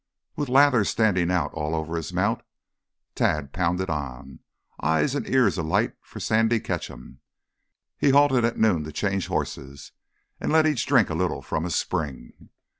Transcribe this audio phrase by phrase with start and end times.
[0.35, 2.41] With lather standing out all over his mount,
[3.13, 4.39] Tad pounded on,
[4.81, 7.19] eyes and ears alight for Sandy Ketcham.
[7.99, 9.91] He halted at noon to change horses
[10.39, 12.49] and let each drink a little from a spring.